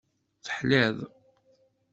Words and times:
Teḥliḍ. 0.45 0.97